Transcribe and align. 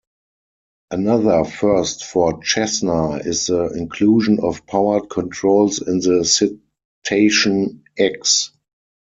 Another 0.89 1.43
first 1.43 2.05
for 2.05 2.43
Cessna 2.43 3.17
is 3.17 3.45
the 3.45 3.67
inclusion 3.67 4.39
of 4.39 4.65
powered 4.65 5.11
controls 5.11 5.79
in 5.79 5.99
the 5.99 6.25
Citation 6.25 7.83
X. 7.95 8.49